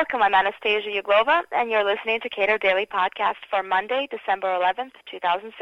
Welcome. 0.00 0.24
I'm 0.24 0.32
Anastasia 0.32 0.96
Uglova, 0.96 1.44
and 1.52 1.68
you're 1.68 1.84
listening 1.84 2.24
to 2.24 2.32
Cato 2.32 2.56
Daily 2.56 2.88
Podcast 2.88 3.44
for 3.52 3.60
Monday, 3.60 4.08
December 4.08 4.48
11th, 4.48 4.96
2006. 5.04 5.52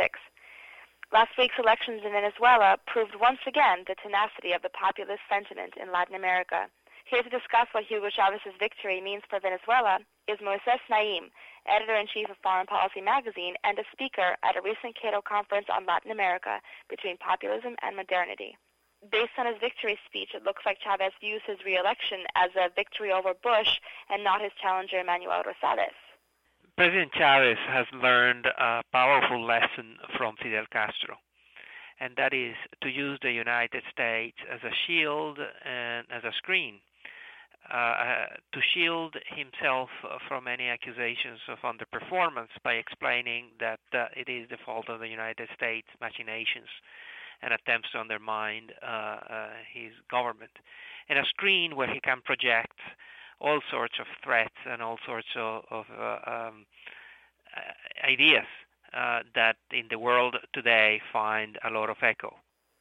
Last 1.11 1.35
week's 1.35 1.59
elections 1.59 2.07
in 2.07 2.15
Venezuela 2.15 2.79
proved 2.87 3.19
once 3.19 3.43
again 3.51 3.83
the 3.91 3.99
tenacity 3.99 4.55
of 4.55 4.63
the 4.63 4.71
populist 4.71 5.27
sentiment 5.27 5.75
in 5.75 5.91
Latin 5.91 6.15
America. 6.15 6.71
Here 7.11 7.27
to 7.27 7.35
discuss 7.35 7.67
what 7.75 7.91
Hugo 7.91 8.15
Chavez's 8.15 8.55
victory 8.63 9.03
means 9.03 9.27
for 9.27 9.43
Venezuela 9.43 9.99
is 10.31 10.39
Moises 10.39 10.87
Naim, 10.87 11.35
editor-in-chief 11.67 12.31
of 12.31 12.39
Foreign 12.39 12.71
Policy 12.71 13.03
magazine 13.03 13.59
and 13.67 13.75
a 13.83 13.91
speaker 13.91 14.39
at 14.47 14.55
a 14.55 14.63
recent 14.63 14.95
Cato 14.95 15.19
conference 15.19 15.67
on 15.67 15.83
Latin 15.83 16.15
America 16.15 16.63
between 16.87 17.19
populism 17.19 17.75
and 17.83 17.99
modernity 17.99 18.55
based 19.11 19.37
on 19.39 19.47
his 19.47 19.57
victory 19.61 19.99
speech, 20.07 20.31
it 20.35 20.43
looks 20.43 20.63
like 20.67 20.79
Chavez 20.81 21.13
views 21.21 21.43
his 21.47 21.59
reelection 21.65 22.25
as 22.35 22.51
a 22.57 22.71
victory 22.75 23.13
over 23.13 23.35
Bush 23.35 23.79
and 24.11 24.25
not 24.25 24.43
his 24.43 24.53
challenger 24.61 25.03
Manuel 25.05 25.43
Rosales. 25.43 25.97
President 26.77 27.13
Chavez 27.13 27.59
has 27.67 27.87
learned 27.93 28.47
a 28.47 28.83
powerful 28.93 29.45
lesson 29.45 29.99
from 30.17 30.37
Fidel 30.41 30.67
Castro, 30.71 31.17
and 31.99 32.15
that 32.17 32.33
is 32.33 32.55
to 32.83 32.89
use 32.89 33.19
the 33.23 33.33
United 33.33 33.83
States 33.91 34.39
as 34.51 34.61
a 34.63 34.75
shield 34.87 35.39
and 35.65 36.07
as 36.11 36.25
a 36.25 36.33
screen. 36.37 36.79
Uh, 37.69 38.25
to 38.53 38.61
shield 38.73 39.15
himself 39.27 39.91
from 40.27 40.49
any 40.49 40.69
accusations 40.69 41.41
of 41.49 41.59
underperformance 41.59 42.55
by 42.65 42.75
explaining 42.75 43.47
that 43.61 43.81
uh, 43.93 44.07
it 44.17 44.27
is 44.27 44.49
the 44.49 44.57
fault 44.65 44.89
of 44.89 45.01
the 45.01 45.09
United 45.09 45.49
States 45.55 45.89
machinations 46.01 46.71
and 47.43 47.53
attempts 47.53 47.91
to 47.93 48.01
undermine 48.01 48.71
uh, 48.83 48.87
uh, 48.87 49.49
his 49.73 49.93
government, 50.11 50.51
and 51.09 51.19
a 51.19 51.25
screen 51.25 51.77
where 51.77 51.89
he 51.89 52.01
can 52.01 52.21
project 52.23 52.79
all 53.41 53.61
sorts 53.71 53.95
of 54.01 54.07
threats 54.23 54.57
and 54.69 54.83
all 54.83 54.99
sorts 55.07 55.29
of, 55.37 55.63
of 55.71 55.87
uh, 55.97 56.19
um, 56.27 56.67
ideas 58.05 58.47
that 59.35 59.57
in 59.71 59.87
the 59.91 59.99
world 59.99 60.37
today 60.53 61.01
find 61.13 61.59
a 61.65 61.71
lot 61.71 61.91
of 61.91 61.97
echo. 62.03 62.35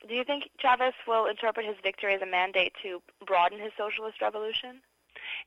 Do 0.08 0.16
you 0.16 0.23
think 0.23 0.50
Chavez 0.60 0.94
will 1.08 1.26
interpret 1.26 1.66
his 1.66 1.76
victory 1.84 2.14
as 2.16 2.22
a 2.22 2.26
mandate 2.26 2.73
to 2.84 3.02
broaden 3.26 3.60
his 3.60 3.72
socialist 3.78 4.22
revolution? 4.22 4.82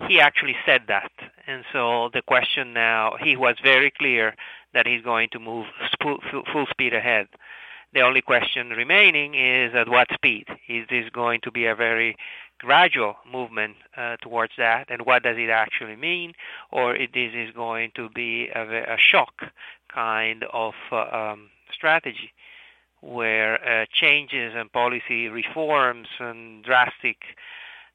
He 0.09 0.21
actually 0.21 0.57
said 0.67 0.83
that. 0.89 1.13
And 1.47 1.65
so 1.73 2.11
the 2.13 2.23
question 2.23 2.73
now, 2.73 3.17
he 3.23 3.37
was 3.37 3.57
very 3.63 3.91
clear 3.91 4.35
that 4.75 4.87
he's 4.87 5.03
going 5.03 5.29
to 5.33 5.39
move 5.39 5.67
full 6.03 6.67
speed 6.71 6.95
ahead. 6.95 7.29
The 7.93 8.03
only 8.03 8.23
question 8.23 8.71
remaining 8.71 9.35
is 9.35 9.75
at 9.75 9.89
what 9.89 10.07
speed? 10.15 10.47
Is 10.69 10.87
this 10.89 11.11
going 11.11 11.41
to 11.43 11.51
be 11.51 11.67
a 11.67 11.75
very 11.75 12.15
gradual 12.59 13.17
movement 13.31 13.77
uh, 13.97 14.17
towards 14.19 14.53
that, 14.59 14.87
and 14.91 15.03
what 15.07 15.25
does 15.25 15.37
it 15.37 15.51
actually 15.51 15.97
mean? 15.97 16.35
Or 16.71 16.95
it, 16.95 17.13
this 17.13 17.33
is 17.35 17.51
going 17.53 17.91
to 17.97 18.09
be 18.09 18.49
a, 18.49 18.95
a 18.95 18.97
shock 18.97 19.43
kind 19.93 20.45
of 20.53 20.75
uh, 20.93 21.01
um, 21.11 21.51
strategy 21.73 22.33
where 23.01 23.55
uh, 23.67 23.87
changes 23.93 24.53
and 24.55 24.71
policy 24.71 25.27
reforms 25.27 26.07
and 26.21 26.63
drastic 26.63 27.17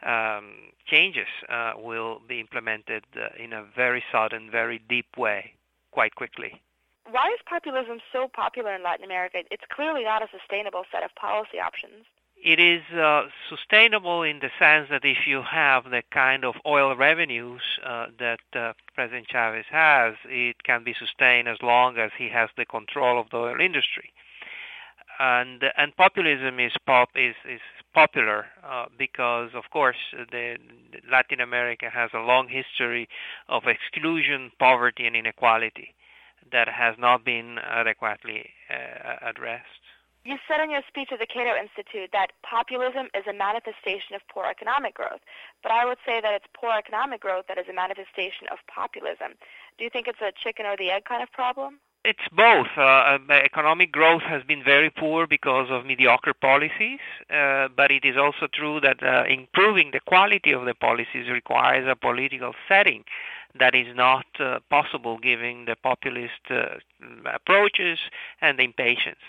um, 0.06 0.56
changes 0.86 1.28
uh, 1.48 1.74
will 1.78 2.20
be 2.28 2.42
implemented 2.42 3.06
uh, 3.16 3.28
in 3.42 3.54
a 3.54 3.64
very 3.64 4.04
sudden, 4.12 4.52
very 4.52 4.82
deep 4.90 5.16
way 5.16 5.54
quite 5.92 6.16
quickly 6.16 6.62
why 7.09 7.30
is 7.30 7.39
populism 7.48 8.00
so 8.11 8.28
popular 8.28 8.73
in 8.75 8.84
Latin 8.84 9.06
America? 9.06 9.44
It's 9.52 9.64
clearly 9.72 10.03
not 10.03 10.23
a 10.23 10.28
sustainable 10.31 10.84
set 10.92 11.03
of 11.03 11.14
policy 11.16 11.59
options. 11.59 12.06
It 12.44 12.59
is 12.59 12.84
uh, 12.94 13.23
sustainable 13.50 14.22
in 14.22 14.39
the 14.39 14.50
sense 14.59 14.89
that 14.89 15.06
if 15.06 15.25
you 15.25 15.42
have 15.42 15.86
the 15.86 16.03
kind 16.12 16.44
of 16.44 16.56
oil 16.66 16.95
revenues 16.95 17.62
uh, 17.84 18.08
that 18.20 18.39
uh, 18.53 18.73
President 18.94 19.28
Chavez 19.30 19.66
has, 19.72 20.16
it 20.25 20.62
can 20.64 20.84
be 20.84 20.94
sustained 20.94 21.47
as 21.47 21.58
long 21.64 21.97
as 21.97 22.12
he 22.17 22.30
has 22.30 22.50
the 22.58 22.66
control 22.66 23.19
of 23.19 23.30
the 23.30 23.38
oil 23.38 23.59
industry. 23.59 24.12
And 25.17 25.64
and 25.78 25.96
populism 25.96 26.59
is 26.59 26.74
pop 26.85 27.09
is 27.16 27.35
is 27.50 27.62
popular 27.94 28.47
uh, 28.63 28.88
because, 28.97 29.51
of 29.56 29.63
course, 29.72 29.96
the, 30.12 30.57
Latin 31.09 31.40
America 31.40 31.90
has 31.90 32.12
a 32.13 32.19
long 32.19 32.50
history 32.50 33.07
of 33.47 33.63
exclusion, 33.66 34.51
poverty, 34.59 35.07
and 35.07 35.16
inequality 35.16 35.94
that 36.51 36.67
has 36.67 36.95
not 36.97 37.25
been 37.25 37.57
adequately 37.59 38.50
uh, 38.69 39.16
addressed. 39.22 39.85
You 40.25 40.38
said 40.47 40.59
in 40.59 40.72
your 40.72 40.81
speech 40.88 41.09
at 41.11 41.19
the 41.19 41.28
Cato 41.28 41.53
Institute 41.53 42.09
that 42.11 42.33
populism 42.41 43.09
is 43.13 43.28
a 43.29 43.33
manifestation 43.33 44.16
of 44.16 44.22
poor 44.28 44.45
economic 44.45 44.95
growth, 44.95 45.22
but 45.61 45.72
I 45.72 45.85
would 45.85 46.00
say 46.03 46.19
that 46.19 46.33
it's 46.33 46.50
poor 46.51 46.72
economic 46.73 47.22
growth 47.22 47.45
that 47.47 47.59
is 47.59 47.67
a 47.69 47.73
manifestation 47.73 48.47
of 48.51 48.57
populism. 48.66 49.38
Do 49.78 49.83
you 49.83 49.91
think 49.91 50.07
it's 50.07 50.22
a 50.22 50.33
chicken 50.33 50.66
or 50.66 50.75
the 50.78 50.89
egg 50.89 51.06
kind 51.06 51.22
of 51.22 51.31
problem? 51.31 51.79
It's 52.03 52.28
both. 52.31 52.73
Uh, 52.75 52.81
uh 52.81 53.33
economic 53.33 53.91
growth 53.91 54.23
has 54.23 54.41
been 54.44 54.63
very 54.63 54.89
poor 54.89 55.27
because 55.27 55.69
of 55.69 55.85
mediocre 55.85 56.33
policies, 56.33 57.00
uh, 57.29 57.67
but 57.75 57.91
it 57.91 58.03
is 58.03 58.17
also 58.17 58.47
true 58.51 58.79
that 58.81 59.03
uh, 59.03 59.25
improving 59.27 59.91
the 59.91 60.00
quality 60.00 60.51
of 60.53 60.66
the 60.66 60.73
policies 60.73 61.29
requires 61.29 61.88
a 61.88 61.95
political 61.95 62.53
setting 62.67 63.03
that 63.60 63.74
is 63.74 63.88
not 63.96 64.26
uh, 64.40 64.60
possible 64.70 65.18
given 65.18 65.66
the 65.66 65.76
populist 65.82 66.42
uh, 66.50 66.76
approaches 67.34 68.00
and 68.42 68.60
the 68.60 68.64
impatience. 68.64 69.20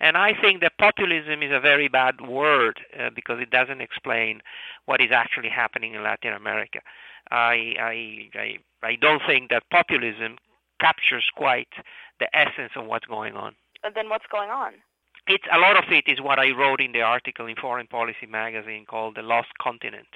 And 0.00 0.16
I 0.16 0.34
think 0.34 0.60
that 0.60 0.78
populism 0.78 1.42
is 1.42 1.52
a 1.52 1.60
very 1.60 1.88
bad 1.88 2.20
word 2.20 2.80
uh, 2.98 3.10
because 3.14 3.40
it 3.40 3.50
doesn't 3.50 3.80
explain 3.80 4.42
what 4.86 5.00
is 5.00 5.10
actually 5.12 5.48
happening 5.48 5.94
in 5.94 6.02
Latin 6.02 6.32
America. 6.32 6.80
I, 7.30 7.74
I, 7.78 8.38
I, 8.38 8.58
I 8.82 8.96
don't 8.96 9.22
think 9.26 9.50
that 9.50 9.64
populism 9.70 10.38
captures 10.80 11.24
quite 11.34 11.68
the 12.20 12.28
essence 12.36 12.72
of 12.76 12.86
what's 12.86 13.06
going 13.06 13.34
on. 13.34 13.54
And 13.82 13.94
then 13.94 14.08
what's 14.08 14.26
going 14.30 14.50
on? 14.50 14.72
It's 15.28 15.44
a 15.52 15.58
lot 15.58 15.76
of 15.76 15.90
it 15.90 16.04
is 16.06 16.20
what 16.20 16.38
I 16.38 16.50
wrote 16.52 16.80
in 16.80 16.92
the 16.92 17.02
article 17.02 17.46
in 17.46 17.56
Foreign 17.56 17.88
Policy 17.88 18.26
magazine 18.28 18.84
called 18.88 19.16
"The 19.16 19.22
Lost 19.22 19.48
Continent." 19.60 20.06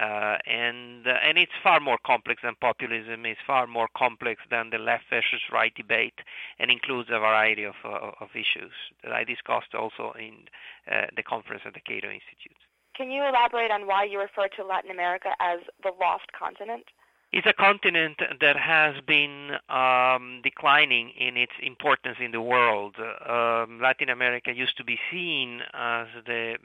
Uh, 0.00 0.38
and 0.46 1.06
uh, 1.06 1.10
and 1.22 1.36
it's 1.36 1.52
far 1.62 1.78
more 1.78 1.98
complex 2.06 2.40
than 2.42 2.54
populism. 2.58 3.26
It's 3.26 3.40
far 3.46 3.66
more 3.66 3.88
complex 3.94 4.40
than 4.50 4.70
the 4.70 4.78
left 4.78 5.04
versus 5.10 5.42
right 5.52 5.74
debate, 5.74 6.18
and 6.58 6.70
includes 6.70 7.10
a 7.12 7.18
variety 7.18 7.64
of 7.64 7.74
uh, 7.84 8.12
of 8.18 8.30
issues 8.32 8.72
that 9.02 9.12
I 9.12 9.24
discussed 9.24 9.74
also 9.74 10.14
in 10.18 10.48
uh, 10.90 11.06
the 11.14 11.22
conference 11.22 11.62
at 11.66 11.74
the 11.74 11.80
Cato 11.80 12.08
Institute. 12.08 12.56
Can 12.96 13.10
you 13.10 13.22
elaborate 13.26 13.70
on 13.70 13.86
why 13.86 14.04
you 14.04 14.18
refer 14.18 14.48
to 14.56 14.64
Latin 14.64 14.90
America 14.90 15.30
as 15.38 15.60
the 15.82 15.92
lost 16.00 16.32
continent? 16.32 16.84
It's 17.32 17.46
a 17.46 17.52
continent 17.52 18.20
that 18.40 18.56
has 18.56 18.96
been 19.06 19.52
um, 19.68 20.40
declining 20.42 21.10
in 21.10 21.36
its 21.36 21.52
importance 21.62 22.16
in 22.20 22.32
the 22.32 22.40
world. 22.40 22.96
Um, 22.98 23.80
Latin 23.80 24.08
America 24.08 24.50
used 24.52 24.76
to 24.78 24.84
be 24.84 24.98
seen 25.12 25.60
as 25.72 26.08
the 26.26 26.56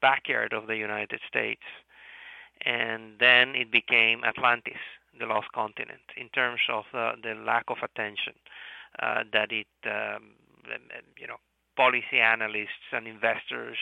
backyard 0.00 0.52
of 0.52 0.68
the 0.68 0.76
United 0.76 1.20
States 1.28 1.62
and 2.64 3.14
then 3.20 3.54
it 3.54 3.70
became 3.70 4.24
Atlantis, 4.24 4.80
the 5.18 5.26
lost 5.26 5.48
continent, 5.52 6.02
in 6.16 6.28
terms 6.30 6.60
of 6.70 6.84
uh, 6.94 7.12
the 7.22 7.34
lack 7.34 7.64
of 7.68 7.78
attention 7.82 8.34
uh, 9.00 9.24
that 9.32 9.52
it, 9.52 9.66
um, 9.86 10.32
you 11.18 11.26
know, 11.26 11.36
policy 11.76 12.18
analysts 12.20 12.90
and 12.92 13.06
investors 13.06 13.76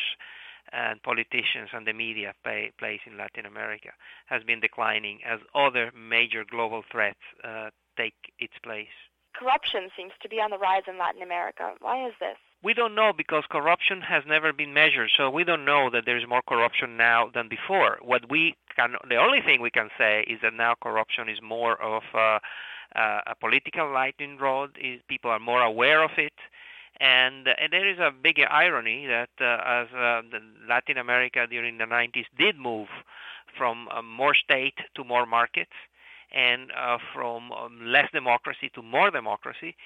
and 0.73 1.03
politicians 1.03 1.69
and 1.73 1.87
the 1.87 1.93
media 1.93 2.35
pay, 2.45 2.73
place 2.79 3.01
in 3.07 3.17
Latin 3.17 3.47
America 3.47 3.91
has 4.27 4.43
been 4.43 4.61
declining 4.61 5.21
as 5.25 5.41
other 5.55 5.93
major 5.97 6.45
global 6.49 6.83
threats 6.91 7.21
uh, 7.45 7.71
take 7.97 8.15
its 8.39 8.55
place. 8.63 8.97
Corruption 9.35 9.91
seems 9.97 10.13
to 10.23 10.29
be 10.29 10.37
on 10.37 10.51
the 10.51 10.59
rise 10.59 10.85
in 10.87 10.99
Latin 10.99 11.23
America. 11.23 11.73
Why 11.81 12.07
is 12.07 12.15
this? 12.21 12.37
We 12.63 12.73
don't 12.73 12.95
know 12.95 13.13
because 13.15 13.45
corruption 13.51 14.01
has 14.01 14.23
never 14.27 14.53
been 14.53 14.73
measured, 14.73 15.11
so 15.17 15.29
we 15.29 15.45
don't 15.45 15.65
know 15.65 15.91
that 15.91 16.05
there's 16.07 16.27
more 16.27 16.43
corruption 16.49 16.97
now 16.97 17.31
than 17.35 17.49
before. 17.49 17.99
What 18.01 18.31
we 18.31 18.55
can, 18.77 18.97
the 19.09 19.17
only 19.17 19.41
thing 19.41 19.61
we 19.61 19.71
can 19.71 19.89
say 19.99 20.25
is 20.29 20.41
that 20.43 20.55
now 20.55 20.75
corruption 20.81 21.29
is 21.29 21.41
more 21.43 21.81
of 21.81 22.03
a, 22.15 22.41
a 22.95 23.35
political 23.41 23.91
lightning 23.93 24.39
rod. 24.39 24.71
Is 24.81 25.01
people 25.09 25.31
are 25.31 25.41
more 25.41 25.63
aware 25.63 26.03
of 26.03 26.13
it, 26.17 26.33
and, 27.01 27.49
and 27.49 27.73
there 27.73 27.89
is 27.89 27.99
a 27.99 28.11
big 28.11 28.41
irony 28.49 29.07
that 29.07 29.31
uh, 29.41 29.61
as 29.67 29.89
uh, 29.95 30.23
Latin 30.69 30.99
America 30.99 31.47
during 31.49 31.79
the 31.79 31.85
90s 31.85 32.27
did 32.39 32.57
move 32.59 32.89
from 33.57 33.89
uh, 33.89 34.03
more 34.03 34.35
state 34.35 34.79
to 34.95 35.05
more 35.05 35.27
markets 35.27 35.73
and 36.33 36.71
uh, 36.73 36.99
from 37.13 37.53
um, 37.53 37.81
less 37.85 38.11
democracy 38.13 38.71
to 38.75 38.83
more 38.83 39.11
democracy, 39.11 39.77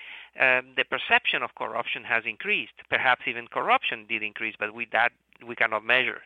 um, 0.40 0.68
the 0.76 0.84
perception 0.84 1.42
of 1.42 1.54
corruption 1.54 2.04
has 2.04 2.24
increased. 2.26 2.72
Perhaps 2.88 3.22
even 3.26 3.46
corruption 3.48 4.06
did 4.08 4.22
increase, 4.22 4.54
but 4.58 4.74
we 4.74 4.86
that 4.92 5.12
we 5.46 5.54
cannot 5.54 5.84
measure. 5.84 6.22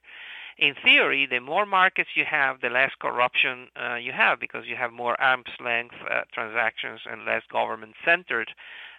In 0.59 0.75
theory, 0.85 1.27
the 1.27 1.41
more 1.41 1.67
markets 1.67 2.11
you 2.15 2.25
have, 2.25 2.61
the 2.61 2.69
less 2.69 2.93
corruption 3.01 3.69
uh, 3.77 3.95
you 3.95 4.13
have 4.13 4.39
because 4.39 4.67
you 4.67 4.77
have 4.77 4.93
more 4.93 5.21
arm's 5.21 5.47
length 5.65 5.95
uh, 6.11 6.23
transactions 6.33 7.01
and 7.11 7.25
less 7.25 7.43
government 7.51 7.95
centered 8.05 8.51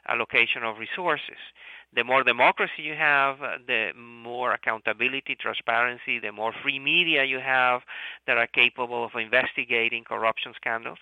allocation 0.07 0.63
of 0.63 0.79
resources. 0.79 1.37
The 1.95 2.03
more 2.03 2.23
democracy 2.23 2.81
you 2.81 2.95
have, 2.95 3.41
uh, 3.41 3.57
the 3.65 3.91
more 3.95 4.51
accountability, 4.51 5.35
transparency, 5.35 6.19
the 6.19 6.31
more 6.31 6.53
free 6.63 6.79
media 6.79 7.23
you 7.23 7.39
have 7.39 7.81
that 8.25 8.37
are 8.37 8.47
capable 8.47 9.05
of 9.05 9.11
investigating 9.15 10.03
corruption 10.03 10.53
scandals. 10.55 10.99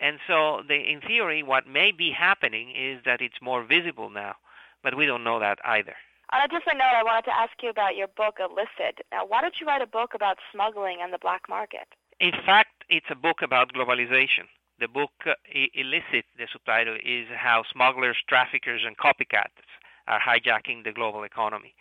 And 0.00 0.18
so, 0.26 0.62
the, 0.66 0.74
in 0.74 1.00
theory, 1.00 1.42
what 1.42 1.66
may 1.66 1.92
be 1.92 2.12
happening 2.12 2.70
is 2.74 3.02
that 3.04 3.20
it's 3.20 3.42
more 3.42 3.62
visible 3.64 4.08
now, 4.10 4.36
but 4.82 4.96
we 4.96 5.06
don't 5.06 5.24
know 5.24 5.40
that 5.40 5.58
either. 5.64 5.96
On 6.32 6.40
a 6.40 6.48
different 6.48 6.78
note, 6.78 6.96
I 6.96 7.02
wanted 7.02 7.26
to 7.26 7.36
ask 7.36 7.52
you 7.62 7.68
about 7.68 7.94
your 7.94 8.08
book, 8.08 8.38
Illicit. 8.40 9.04
Now, 9.12 9.26
why 9.26 9.42
did 9.42 9.54
you 9.60 9.66
write 9.66 9.82
a 9.82 9.86
book 9.86 10.14
about 10.14 10.38
smuggling 10.50 10.98
and 11.02 11.12
the 11.12 11.18
black 11.18 11.42
market? 11.46 11.86
In 12.20 12.32
fact, 12.46 12.84
it's 12.88 13.06
a 13.10 13.14
book 13.14 13.42
about 13.42 13.74
globalization. 13.74 14.48
The 14.80 14.88
book, 14.88 15.12
Illicit, 15.54 16.24
the 16.38 16.48
subtitle, 16.50 16.96
is 17.04 17.26
how 17.36 17.64
smugglers, 17.70 18.16
traffickers, 18.26 18.80
and 18.86 18.96
copycats 18.96 19.60
are 20.08 20.18
hijacking 20.18 20.84
the 20.84 20.92
global 20.92 21.22
economy. 21.22 21.74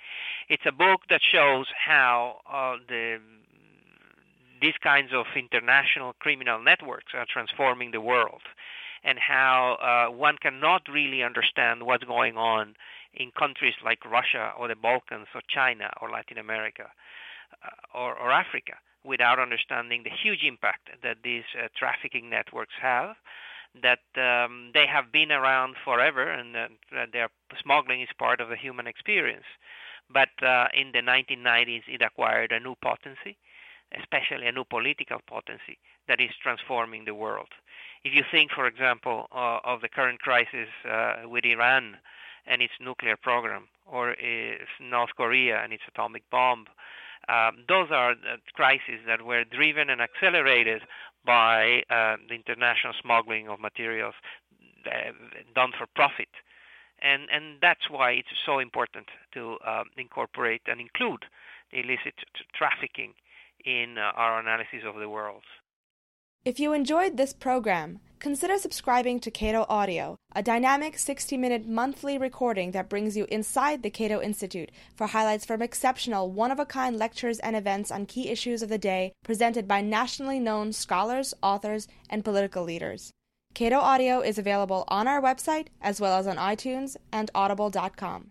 It's 0.50 0.65
a 0.65 0.71
book 0.74 1.01
that 1.09 1.21
shows 1.24 1.68
how 1.74 2.42
uh, 2.51 2.75
the 2.88 3.19
these 4.62 4.77
kinds 4.83 5.12
of 5.12 5.25
international 5.36 6.13
criminal 6.19 6.62
networks 6.62 7.13
are 7.15 7.25
transforming 7.27 7.89
the 7.89 8.01
world 8.01 8.44
and 9.03 9.18
how 9.19 9.77
uh, 9.81 10.12
one 10.12 10.38
cannot 10.42 10.83
really 10.92 11.24
understand 11.24 11.83
what's 11.83 12.03
going 12.03 12.38
on 12.38 12.75
in 13.13 13.31
countries 13.38 13.74
like 13.83 14.06
Russia 14.06 14.51
or 14.57 14.68
the 14.68 14.75
Balkans 14.75 15.27
or 15.36 15.42
China 15.50 15.89
or 16.01 16.09
Latin 16.09 16.38
America 16.38 16.88
uh, 17.63 17.98
or, 17.98 18.15
or, 18.15 18.31
Africa 18.31 18.74
without 19.03 19.39
understanding 19.39 20.03
the 20.03 20.09
huge 20.09 20.44
impact 20.44 20.89
that 21.03 21.18
these 21.24 21.44
uh, 21.57 21.68
trafficking 21.75 22.30
networks 22.30 22.74
have, 22.81 23.15
that 23.81 24.00
um, 24.15 24.71
they 24.74 24.86
have 24.86 25.12
been 25.12 25.31
around 25.31 25.75
forever 25.83 26.30
and 26.30 26.53
that 26.56 27.12
their 27.12 27.30
smuggling 27.62 28.01
is 28.01 28.09
part 28.18 28.39
of 28.39 28.50
the 28.50 28.56
human 28.56 28.88
experience. 28.88 29.45
But 30.13 30.30
uh, 30.44 30.68
in 30.74 30.92
the 30.92 31.00
1990s, 31.00 31.83
it 31.88 32.01
acquired 32.01 32.51
a 32.51 32.59
new 32.59 32.75
potency, 32.83 33.38
especially 33.98 34.48
a 34.48 34.51
new 34.51 34.65
political 34.65 35.19
potency 35.27 35.80
that 36.07 36.19
is 36.19 36.31
transforming 36.42 37.06
the 37.06 37.15
world. 37.15 37.50
If 38.03 38.13
you 38.15 38.24
think, 38.31 38.51
for 38.51 38.65
example, 38.65 39.27
uh, 39.31 39.59
of 39.63 39.81
the 39.81 39.89
current 39.89 40.19
crisis 40.19 40.69
uh, 40.89 41.27
with 41.27 41.45
Iran, 41.45 41.98
and 42.48 42.62
its 42.62 42.74
nuclear 42.80 43.18
program, 43.18 43.68
or 43.86 44.15
North 44.80 45.12
Korea 45.15 45.62
and 45.63 45.74
its 45.74 45.83
atomic 45.88 46.24
bomb. 46.30 46.65
Um, 47.30 47.63
those 47.68 47.89
are 47.92 48.15
crises 48.53 49.00
that 49.06 49.21
were 49.24 49.44
driven 49.44 49.89
and 49.89 50.01
accelerated 50.01 50.81
by 51.25 51.83
uh, 51.89 52.18
the 52.27 52.33
international 52.36 52.94
smuggling 53.00 53.48
of 53.48 53.59
materials 53.59 54.15
uh, 54.88 55.12
done 55.53 55.71
for 55.77 55.86
profit. 55.95 56.30
And, 57.00 57.24
and 57.31 57.57
that's 57.62 57.89
why 57.89 58.12
it's 58.12 58.30
so 58.45 58.59
important 58.59 59.07
to 59.33 59.57
um, 59.65 59.86
incorporate 59.98 60.62
and 60.68 60.80
include 60.81 61.25
illicit 61.71 62.15
t- 62.18 62.45
trafficking 62.53 63.13
in 63.65 63.98
uh, 63.98 64.12
our 64.15 64.39
analysis 64.39 64.81
of 64.86 65.00
the 65.00 65.09
world. 65.09 65.44
If 66.43 66.59
you 66.59 66.73
enjoyed 66.73 67.17
this 67.17 67.33
program, 67.33 67.99
consider 68.17 68.57
subscribing 68.57 69.19
to 69.19 69.29
Cato 69.29 69.63
Audio, 69.69 70.15
a 70.35 70.41
dynamic 70.41 70.97
60 70.97 71.38
minute 71.38 71.67
monthly 71.67 72.17
recording 72.17 72.71
that 72.71 72.89
brings 72.89 73.15
you 73.15 73.27
inside 73.29 73.83
the 73.83 73.91
Cato 73.91 74.19
Institute 74.19 74.71
for 74.95 75.05
highlights 75.05 75.45
from 75.45 75.61
exceptional, 75.61 76.31
one 76.31 76.49
of 76.49 76.57
a 76.57 76.65
kind 76.65 76.97
lectures 76.97 77.38
and 77.38 77.55
events 77.55 77.91
on 77.91 78.07
key 78.07 78.29
issues 78.29 78.63
of 78.63 78.69
the 78.69 78.79
day 78.79 79.13
presented 79.23 79.67
by 79.67 79.81
nationally 79.81 80.39
known 80.39 80.73
scholars, 80.73 81.35
authors, 81.43 81.88
and 82.09 82.25
political 82.25 82.63
leaders. 82.63 83.11
Cato 83.53 83.77
Audio 83.77 84.21
is 84.21 84.39
available 84.39 84.83
on 84.88 85.07
our 85.07 85.21
website 85.21 85.67
as 85.79 86.01
well 86.01 86.17
as 86.17 86.25
on 86.25 86.38
iTunes 86.38 86.97
and 87.11 87.29
audible.com. 87.35 88.31